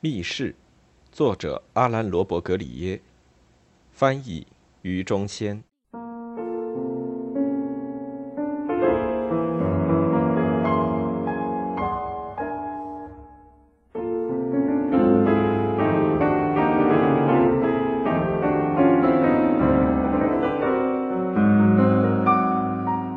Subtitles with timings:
[0.00, 0.54] 密室，
[1.10, 3.00] 作者阿兰·罗伯格里耶，
[3.90, 4.46] 翻译
[4.82, 5.60] 于中先。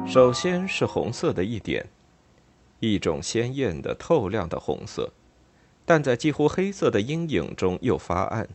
[0.08, 1.86] 首先是红色的一点，
[2.80, 5.14] 一种鲜艳的、透亮的红色。
[5.92, 8.48] 但在几乎黑色的阴影中又发暗，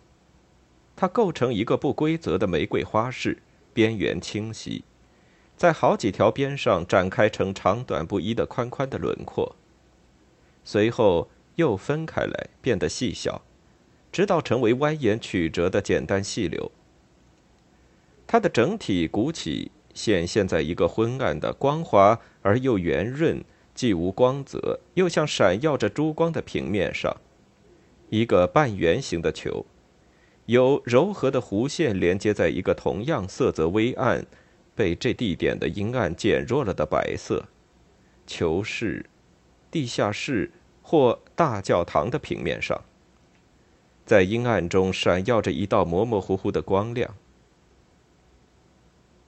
[0.97, 3.43] 它构成一个不规则的玫瑰花式，
[3.75, 4.85] 边缘清晰，
[5.55, 9.55] 在好几条边上展开成长短不一的宽宽的轮廓，
[10.65, 13.43] 随后又分开来变得细小，
[14.11, 16.73] 直到成为蜿蜒曲折的简单细流。
[18.27, 23.45] 它的整体鼓起，显现在一个昏暗的、光滑而又圆润、
[23.75, 27.15] 既无光泽又像闪耀着珠光的平面上。
[28.09, 29.67] 一个半圆形的球，
[30.47, 34.25] 由柔和的弧线连接在一个同样色泽微暗、
[34.75, 37.47] 被这地点的阴暗减弱了的白色
[38.27, 39.07] 球室、
[39.71, 42.81] 地下室或大教堂的平面上。
[44.05, 47.17] 在阴暗中闪耀着一道模模糊糊的光亮。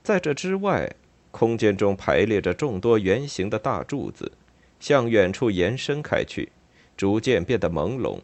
[0.05, 0.95] 在这之外，
[1.33, 4.31] 空间中排列着众多圆形的大柱子，
[4.79, 6.53] 向远处延伸开去，
[6.97, 8.21] 逐渐变得朦胧。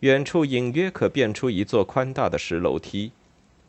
[0.00, 3.10] 远处隐约可辨出一座宽大的石楼梯，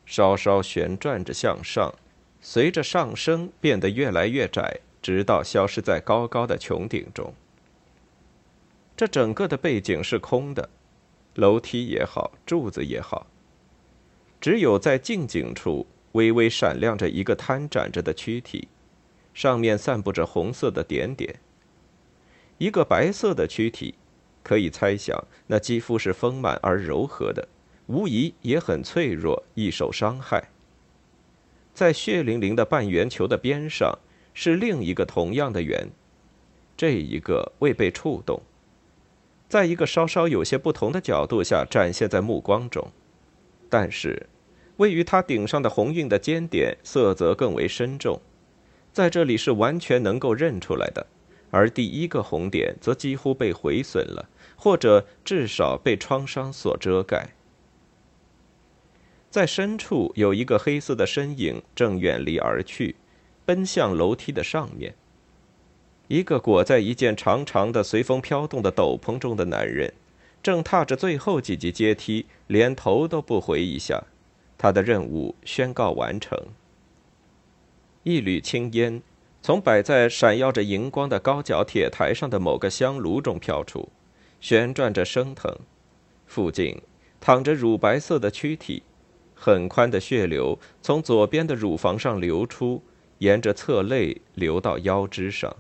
[0.06, 1.94] 稍稍旋转着向上，
[2.40, 7.34] 随着上升变得越来越窄，直到消失在高高的穹顶中。
[8.96, 10.70] 这整个的背景是空的，
[11.34, 13.26] 楼梯也好，柱子也好，
[14.40, 18.68] 只有在近景处微微闪亮着一个摊展着的躯体，
[19.34, 21.40] 上面散布着红色的点点，
[22.60, 23.96] 一个白色的躯体。
[24.44, 27.48] 可以猜想，那肌肤是丰满而柔和的，
[27.88, 30.50] 无疑也很脆弱，易受伤害。
[31.74, 34.00] 在血淋淋的半圆球的边上，
[34.34, 35.90] 是另一个同样的圆，
[36.76, 38.42] 这一个未被触动，
[39.48, 42.92] 在一个稍稍有些不同的角度下展现在目光中，
[43.70, 44.28] 但是，
[44.78, 48.22] 位于它顶上的红晕的尖点色泽更为深重，
[48.92, 51.06] 在这里是完全能够认出来的。
[51.52, 57.30] 而第一个红点则几乎被毁损了，或者至少被创伤所遮盖。
[59.30, 62.96] 在深处有一个黑色的身影正远离而去，
[63.46, 64.96] 奔向楼梯的上面。
[66.08, 69.94] 一个裹在一件长长的、随风飘动的斗篷中的男人，
[70.42, 74.04] 正踏着最后几级阶梯，连头都不回一下。
[74.58, 76.38] 他的任务宣告完成。
[78.04, 79.02] 一缕青烟。
[79.42, 83.90] 从摆在闪耀着荧光的高脚铁台上的某个香炉中飘出，
[84.42, 85.56] 旋转着升腾。
[86.26, 86.80] 附近
[87.20, 88.84] 躺着乳白色的躯体，
[89.34, 92.84] 很宽的血流从左边的乳房上流出，
[93.20, 95.56] 沿着侧肋流到腰肢上。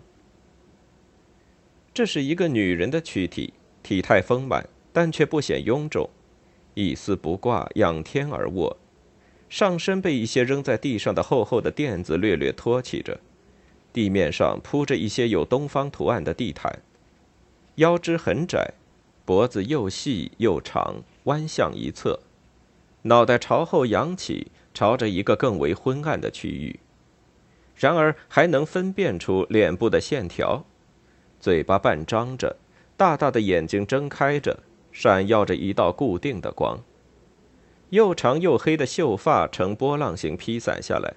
[1.93, 6.09] 这是一个女人的躯体，体态丰满，但却不显臃肿，
[6.75, 8.77] 一丝不挂，仰天而卧，
[9.49, 13.19] 上身被一些扔在地上的厚厚的垫子略略托起着。
[13.91, 16.81] 地面上铺着一些有东方图案的地毯，
[17.75, 18.73] 腰肢很窄，
[19.25, 22.19] 脖子又细又长，弯向一侧，
[23.03, 26.79] 脑袋朝后仰起，朝着一个更为昏暗的区域。
[27.75, 30.65] 然而还能分辨出脸部的线条，
[31.39, 32.57] 嘴巴半张着，
[32.97, 34.59] 大大的眼睛睁开着，
[34.91, 36.79] 闪耀着一道固定的光。
[37.91, 41.15] 又长又黑的秀发呈波浪形披散下来，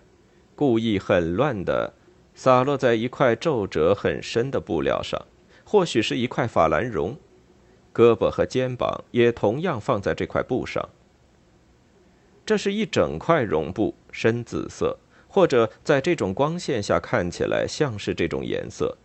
[0.55, 1.93] 故意很乱的。
[2.35, 5.27] 洒落在一块皱褶很深的布料上，
[5.65, 7.17] 或许是一块法兰绒，
[7.95, 10.89] 胳膊和肩膀也同样放在这块布上。
[12.45, 14.99] 这是一整块绒布，深紫色，
[15.29, 18.97] 或者在这种光线下看起来像是这种颜色，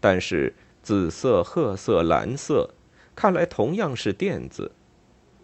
[0.00, 2.70] 但是紫色、褐色、蓝色，
[3.14, 4.72] 看来同样是垫子。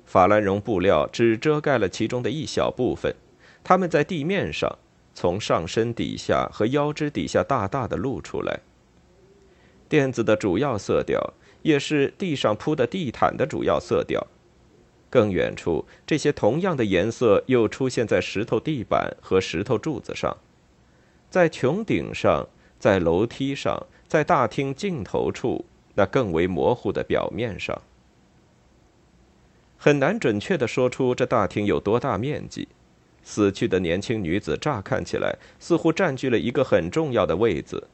[0.04, 3.14] 法兰绒布料只遮盖了其中的一小部分，
[3.62, 4.78] 它们在地面上。
[5.20, 8.60] 从上身底下和腰肢底下大大的露出来。
[9.86, 14.26] 垫子的主要色调也是地上铺的地毯的主要色调。
[15.10, 20.34] 更远处，这些同样的颜色又出现在石头地板和石头柱子上，
[21.28, 27.82] 在穹顶上，在楼梯上，在大厅尽头处那更为模糊的表面上。
[29.76, 32.68] 很难准确的说出这大厅有多大面积。
[33.22, 37.88] 死去的年轻女子乍看起来似乎占据了一个很重要的位子，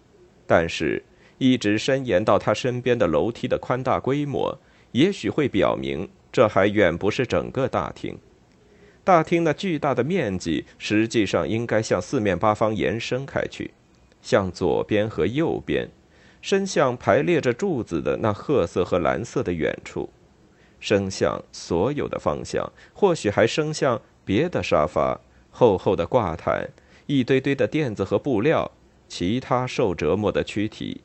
[0.46, 1.02] 但是，
[1.38, 4.58] 一直伸延到她身边的楼梯的宽大规模，
[4.92, 8.18] 也许会表明这还远不是整个大厅。
[9.04, 13.70] 大厅那巨大的面积，实际上应该向四面八方延伸开去，
[14.20, 15.88] 向左边和右边，
[16.42, 20.10] 伸向排列着柱子的那褐色和蓝色的远处，
[20.80, 25.20] 伸向所有的方向，或许还伸向别的沙发、
[25.50, 26.68] 厚厚的挂毯、
[27.06, 28.70] 一堆堆的垫子和布料、
[29.08, 31.00] 其他受折磨的躯体、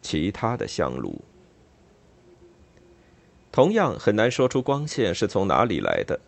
[0.00, 1.20] 其他的香炉。
[3.50, 6.20] 同样很难说出光线是从哪里来的。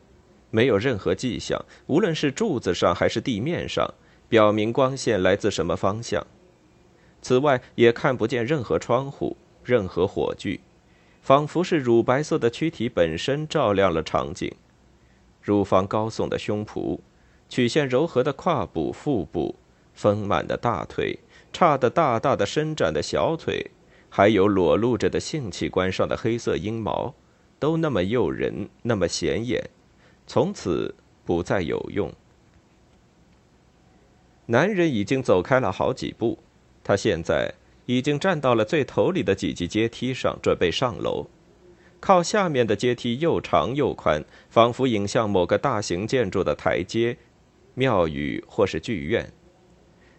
[0.50, 3.94] 没有任何迹象，无论是柱子上还是地面上，
[4.28, 6.26] 表明光线来自什么方向。
[7.22, 10.60] 此外，也看不见任何窗户、任何火炬，
[11.22, 14.52] 仿佛是乳白色的躯体本身照亮了场景。
[15.42, 17.00] 乳房高耸的胸脯，
[17.48, 19.56] 曲线柔和的胯部、腹部，
[19.92, 21.18] 丰满的大腿，
[21.52, 23.70] 叉得大大的伸展的小腿，
[24.08, 27.12] 还有裸露着的性器官上的黑色阴毛，
[27.58, 29.68] 都那么诱人，那么显眼。
[30.26, 30.94] 从此
[31.24, 32.12] 不再有用。
[34.46, 36.38] 男人已经走开了好几步，
[36.84, 37.52] 他现在
[37.86, 41.26] 已经站到了最头里的几级阶梯上，准备上楼。
[42.02, 47.16] 靠下面的阶梯又长又宽，仿佛引向某个大型建筑的台阶、
[47.74, 49.32] 庙宇或是剧院。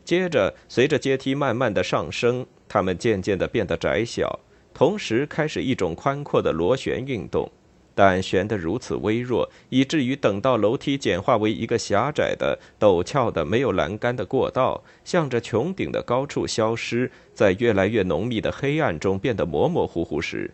[0.05, 4.39] 接着，随着阶梯慢慢的上升，它们渐渐的变得窄小，
[4.73, 7.51] 同时开始一种宽阔的螺旋运动。
[7.93, 20.49] 但旋得如此微弱，以至于等到楼梯简化为一个狭窄的、陡峭的、没有栏杆的过道，向着穹顶的高处消失，在越来越浓密的黑暗中变得模模糊糊时，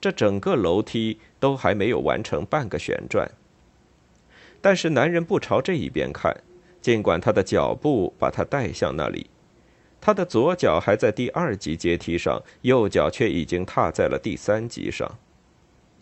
[0.00, 3.30] 这整个楼梯都还没有完成半个旋转。
[4.60, 6.36] 但是男人不朝这一边看，
[6.80, 9.28] 尽管他的脚步把他带向那里，
[10.00, 15.18] 他的左脚还在第二级阶梯上，右脚却已经踏在了第三级上。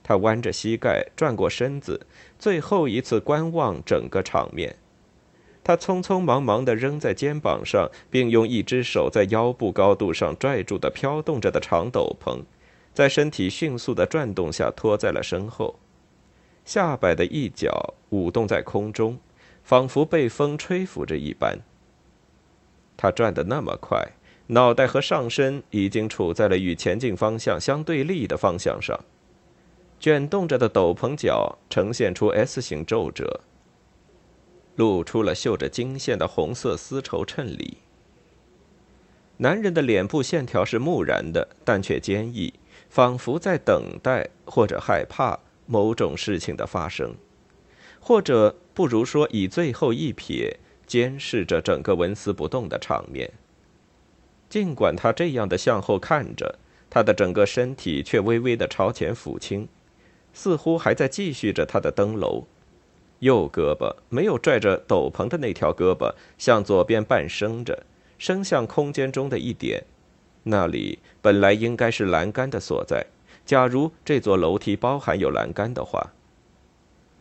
[0.03, 2.06] 他弯着膝盖，转过身子，
[2.39, 4.77] 最后一次观望整个场面。
[5.62, 12.41] 他匆匆忙忙地扔在肩膀上，并用一只手在腰部高度上拽住的飘动着的长斗篷，
[12.93, 15.79] 在身体迅速的转动下拖在了身后。
[16.64, 19.19] 下摆的一角舞动在空中，
[19.62, 21.58] 仿佛被风吹拂着一般。
[22.96, 24.12] 他转得那么快，
[24.49, 28.99] 脑袋和上身已经处在了与前进方向相对立的方向上。
[30.00, 33.41] 卷动着的斗篷角呈现出 S 型皱褶，
[34.76, 37.79] 露出了绣着金线的红色丝绸衬里。
[39.38, 42.55] 男人的脸部线条是木然的，但却坚毅，
[42.88, 47.14] 仿佛在等待或者害怕某种事情的发生，
[48.00, 50.55] 或者不如说以最后一瞥
[50.87, 53.31] 监视着整个纹丝不动的场面。
[54.49, 56.58] 尽管他这样的向后看着，
[56.88, 59.69] 他的整个身体却微微的朝前俯倾。
[60.34, 62.44] 似乎还在继续着他的登楼，
[63.19, 67.82] 右胳膊没有拽着斗篷的那条胳膊向左边半伸着，
[68.19, 69.84] 伸向空间中的一点，
[70.44, 73.06] 那里本来应该是栏杆的所在。
[73.44, 76.12] 假如这座楼梯包含有栏杆的话，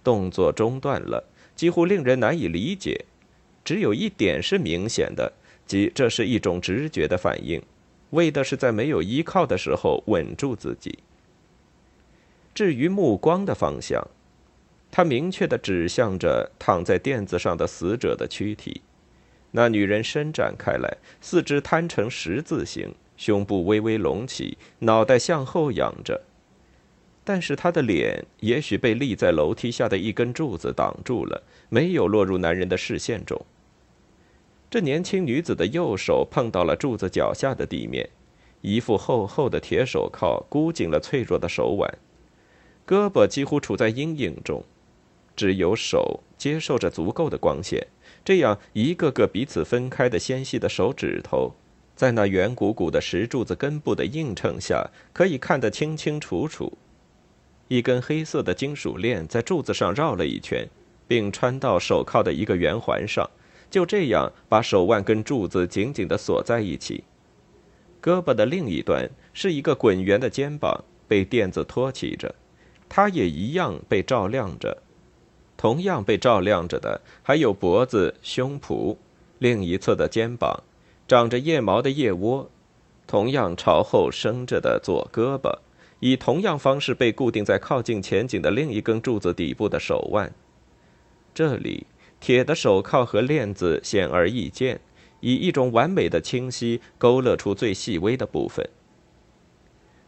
[0.04, 1.24] 动作中断了，
[1.56, 3.06] 几乎令人难以理解。
[3.64, 5.34] 只有一点是明显的，
[5.66, 7.62] 即这是一种直觉的反应，
[8.12, 11.00] 为的是在没有依靠的时候稳住自己。
[12.54, 14.08] 至于目光的方向，
[14.90, 18.82] 他明确地指向着躺在垫子上的死者的躯体。
[19.52, 26.22] 那女人伸展开来，四肢摊成十字形，胸部微微隆起，脑袋向后仰着。
[27.26, 33.46] 但是她的脸也许被立在楼梯下的一根柱子挡住了，没有落入男人的视线中。
[34.70, 38.10] 这年轻女子的右手碰到了柱子脚下的地面，
[38.62, 41.98] 一副厚厚的铁手铐箍紧了脆弱的手腕。
[42.86, 44.64] 胳膊几乎处在阴影中，
[45.36, 47.88] 只有手接受着足够的光线。
[48.24, 51.54] 这样，一个个彼此分开的纤细的手指头，
[51.98, 56.78] 在那圆鼓鼓的石柱子根部的映衬下，可以看得清清楚楚。
[57.68, 60.70] 一根黑色的金属链在柱子上绕了一圈，
[61.08, 63.28] 并穿到手铐的一个圆环上，
[63.72, 67.04] 就这样把手腕跟柱子紧紧地锁在一起。
[68.00, 72.36] 胳膊的另一端是一个滚圆的肩膀，被垫子托起着。
[72.88, 74.78] 它也一样被照亮着，
[75.58, 78.96] 同样被照亮着的还有脖子、胸脯，
[79.40, 80.64] 另一侧的肩膀，
[81.08, 82.50] 长着腋毛的腋窝，
[83.08, 85.60] 同样朝后伸着的左胳膊，
[86.02, 90.34] 以同样方式被固定在靠近前颈的另一根柱子底部的手腕。
[91.34, 91.88] 这里，
[92.20, 94.82] 铁的手铐和链子显而易见，
[95.22, 98.70] 以一种完美的清晰勾勒出最细微的部分。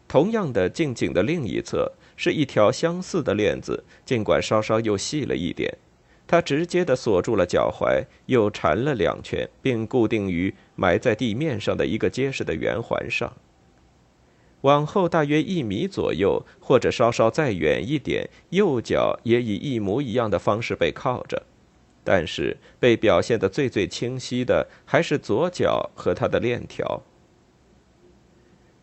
[0.08, 1.94] 同样的，近颈的另一侧。
[2.22, 5.77] 是一条相似的链子，尽管稍稍又细了一点。
[6.29, 13.33] 他直接地锁住了脚踝，又缠了两圈，并固定于埋在地面上的一个结实的圆环上。
[14.62, 21.41] 往后大约一米左右，或者稍稍再远一点，右脚也以一模一样的方式被靠着，
[22.03, 27.01] 但是被表现得最最清晰的还是左脚和他的链条。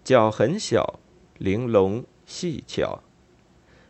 [0.02, 0.98] 脚很小，
[1.38, 3.04] 玲珑细巧，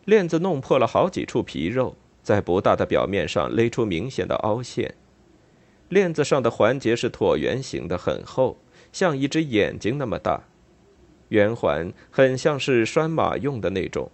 [0.05, 1.97] 链子弄破了好几处皮肉。
[2.27, 4.93] 在不大的表面上勒出明显的凹陷，
[5.89, 8.59] 链子上的环节是椭圆形的，很厚，
[8.91, 10.43] 像一只眼睛那么大。
[11.29, 14.11] 圆环很像是拴马用的那种，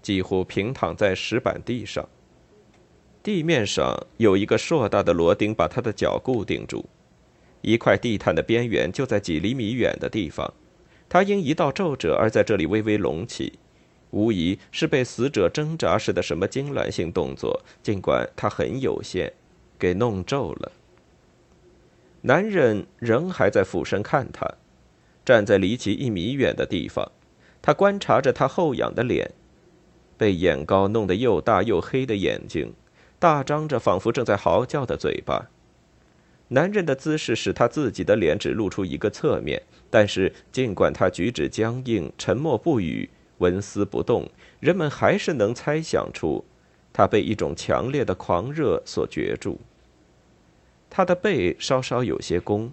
[0.00, 2.08] 几乎平躺在石板地上。
[3.22, 6.88] 地面上有一个硕大的螺钉把他的脚固定住，
[7.60, 10.50] 一块地毯的边缘就在几厘米远的地方，
[11.10, 13.58] 他因一道皱褶而在这里微微隆起。
[14.10, 19.32] 无疑是被死者挣扎时的什么痉挛性动作，尽管它很有限，
[19.78, 20.72] 给弄皱了。
[22.22, 24.46] 男人仍还在俯身看他，
[25.24, 27.10] 站在离其一米远的地方，
[27.62, 29.30] 他观察着他后仰的脸，
[30.18, 32.74] 被眼膏弄得又大又黑的眼睛，
[33.18, 35.48] 大张着仿佛正在嚎叫的嘴巴。
[36.48, 43.08] 男人的姿势使他自己的脸只露出一个侧面，但是尽管他举止僵硬，沉默不语。
[43.40, 44.30] 纹丝不动，
[44.60, 46.44] 人们还是能猜想出，
[46.92, 49.60] 他被一种强烈的狂热所攫住。
[50.88, 52.72] 他的背稍稍有些弓，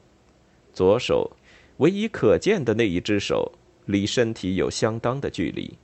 [0.73, 1.31] 左手
[1.77, 3.53] 唯一可见的那一只手
[3.85, 5.77] 离身体有相当的距离，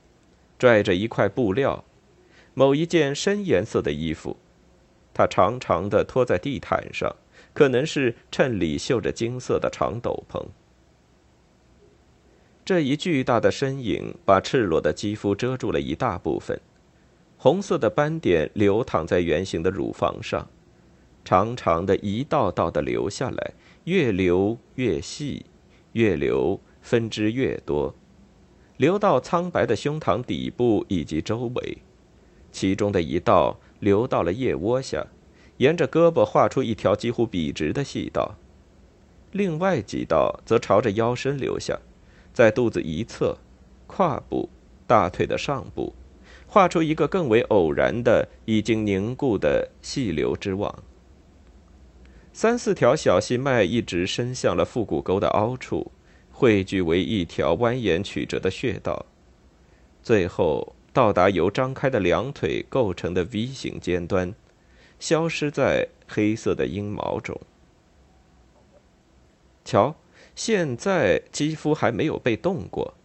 [0.57, 1.83] 拽着一块布料，
[2.53, 4.37] 某一件深颜色的衣服，
[5.13, 7.15] 他长长的拖在地毯上，
[7.53, 10.43] 可能是衬里绣着金色的长斗篷。
[12.65, 16.57] 这一巨大的身影把赤裸的肌肤遮住了一大部分，
[17.37, 20.47] 红色的斑点流淌在圆形的乳房上，
[21.25, 23.53] 长长的一道道的流下来，
[23.83, 25.45] 越流越细，
[25.91, 27.93] 越流分支越多，
[28.77, 31.79] 流到苍白的胸膛底部以及周围，
[32.53, 35.05] 其中的一道流到了腋窝下，
[35.57, 38.37] 沿着胳膊画出一条几乎笔直的细道，
[39.33, 41.77] 另外几道则朝着腰身流下。
[42.33, 43.37] 在肚子一侧、
[43.85, 44.49] 胯部、
[44.87, 45.93] 大腿的上部，
[46.47, 50.83] 画出一个更为偶然的、已经凝固的细流之网。
[52.33, 55.91] 三四条小细脉一直伸向了腹股沟的凹处，
[56.31, 59.05] 汇聚为一条蜿蜒曲折的穴道，
[60.01, 64.33] 最后到达由张开的两腿构成的 V 型尖端，
[64.97, 67.39] 消失在黑色的阴毛中。
[69.63, 69.95] 瞧。
[70.35, 72.95] 现在肌肤还没有被动过，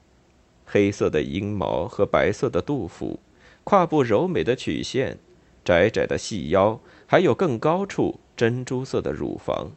[0.64, 3.20] 黑色的阴毛和白色的肚腹，
[3.64, 5.18] 胯部柔美的曲线，
[5.64, 9.72] 窄窄的细腰，还有更高处珍珠色的乳房，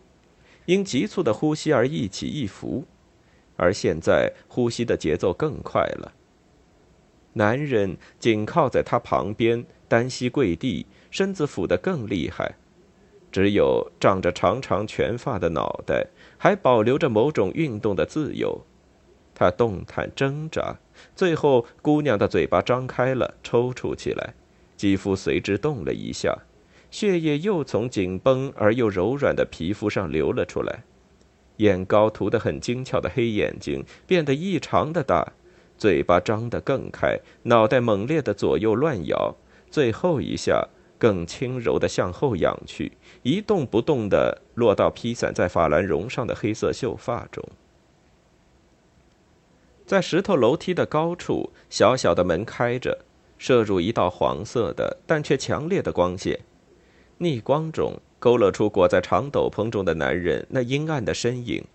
[0.66, 2.86] 因急促的呼吸而一起一伏，
[3.58, 6.14] 而现在呼吸的节奏更快了。
[7.34, 12.56] 男人紧靠在他旁边，单膝跪地，身子俯得更厉害。
[13.32, 16.08] 只有长着长长全发的脑袋，
[16.38, 18.62] 还保留着某种运动的自由。
[19.34, 20.78] 他动弹挣扎，
[21.16, 24.34] 最后姑娘的嘴巴张开了，抽搐起来，
[24.76, 26.38] 肌肤随之动了一下，
[26.92, 30.84] 血液又从紧绷而又柔软的皮肤上流了出来。
[31.58, 35.34] 眼膏涂得很精巧的黑眼睛变得异常的大，
[35.78, 39.36] 嘴巴张得更开，脑袋猛烈的左右乱摇，
[39.70, 40.68] 最后一下。
[41.02, 42.92] 更轻柔地向后仰去，
[43.24, 47.44] 一动不动地落到披散在法兰绒上的黑色秀发中。
[49.84, 53.00] 在石头楼梯的高处，小小的门开着，
[53.40, 56.42] 射入一道黄色的但却强烈的光线，
[57.18, 61.66] 逆光中勾勒出裹在长斗篷中的男人那阴暗的身影。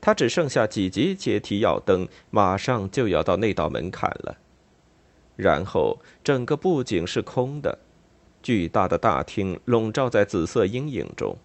[0.00, 4.38] 他只剩下几级阶梯要登，马上就要到那道门槛了。
[5.34, 7.80] 然后整个布景是空的。
[8.42, 11.36] 巨大的大厅笼罩在紫色阴影中，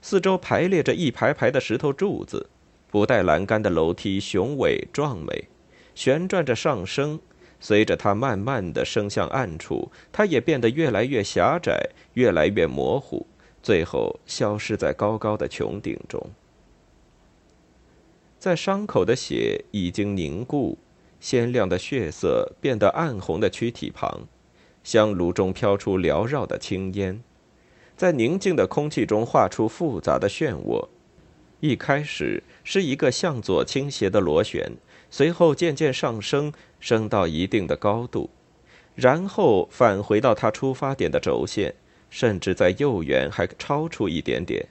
[0.00, 2.48] 四周排列着一排排的石头柱子，
[2.90, 5.48] 不带栏杆的楼梯雄伟壮美，
[5.94, 7.18] 旋转着上升。
[7.58, 13.26] 随着它慢慢的升向暗处，它也变得越来越狭窄，越来越模糊，
[13.62, 16.30] 最后消失在高高的穹顶中。
[18.38, 20.78] 在伤口的血已经凝固，
[21.18, 24.28] 鲜亮的血色变得暗红的躯体旁。
[24.86, 27.20] 香炉中飘出缭绕的青烟，
[27.96, 30.86] 在宁静的空气中画出复杂的漩涡。
[31.58, 34.74] 一开始是一个向左倾斜的螺旋，
[35.10, 38.30] 随后渐渐上升，升到一定的高度，
[38.94, 41.74] 然后返回到它出发点的轴线，
[42.08, 44.68] 甚至在右缘还超出一点点，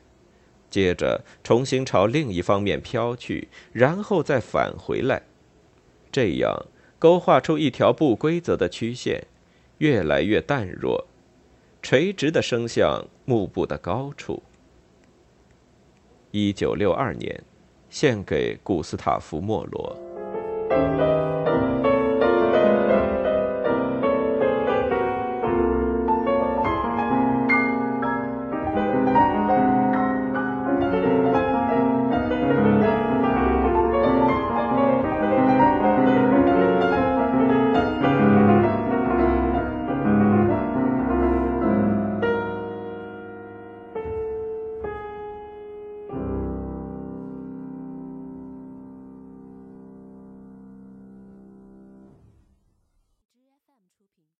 [0.69, 5.23] 接着重新朝另一方面飘去，然后再返回来，
[6.09, 6.67] 这样
[6.97, 9.27] 勾画出一条不规则的曲线，
[9.79, 11.05] 越来越淡弱，
[11.81, 14.41] 垂直的升向幕布的高处。
[16.31, 17.43] 一九六二年，
[17.89, 21.14] 献给古斯塔夫·莫罗。